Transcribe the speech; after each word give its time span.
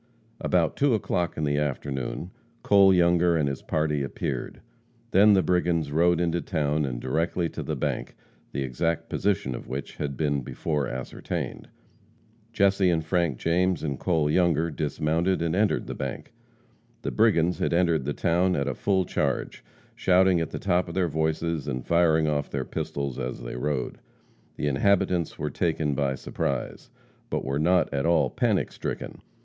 About 0.39 0.75
2 0.77 0.95
o'clock 0.95 1.37
in 1.37 1.43
the 1.43 1.59
afternoon, 1.59 2.31
Cole 2.63 2.91
Younger 2.91 3.37
and 3.37 3.47
his 3.47 3.61
party 3.61 4.01
appeared, 4.01 4.59
then 5.11 5.33
the 5.33 5.43
brigands 5.43 5.91
rode 5.91 6.19
into 6.19 6.41
town 6.41 6.85
and 6.85 6.99
directly 6.99 7.47
to 7.49 7.61
the 7.61 7.75
bank, 7.75 8.15
the 8.51 8.63
exact 8.63 9.09
position 9.09 9.53
of 9.53 9.67
which 9.67 9.97
had 9.97 10.17
been 10.17 10.41
before 10.41 10.87
ascertained. 10.87 11.69
Jesse 12.51 12.89
and 12.89 13.05
Frank 13.05 13.37
James 13.37 13.83
and 13.83 13.99
Cole 13.99 14.27
Younger 14.27 14.71
dismounted 14.71 15.39
and 15.39 15.55
entered 15.55 15.85
the 15.85 15.93
bank. 15.93 16.33
The 17.03 17.11
brigands 17.11 17.59
had 17.59 17.71
entered 17.71 18.03
the 18.05 18.13
town 18.13 18.55
at 18.55 18.67
a 18.67 18.73
full 18.73 19.05
charge, 19.05 19.63
shouting 19.93 20.41
at 20.41 20.49
the 20.49 20.57
top 20.57 20.87
of 20.87 20.95
their 20.95 21.09
voices 21.09 21.67
and 21.67 21.85
firing 21.85 22.27
off 22.27 22.49
their 22.49 22.65
pistols 22.65 23.19
as 23.19 23.43
they 23.43 23.55
rode. 23.55 23.99
The 24.55 24.65
inhabitants 24.65 25.37
were 25.37 25.51
taken 25.51 25.93
by 25.93 26.15
surprise, 26.15 26.89
but 27.29 27.45
were 27.45 27.59
not 27.59 27.93
at 27.93 28.07
all 28.07 28.31
panic 28.31 28.71
stricken. 28.71 29.21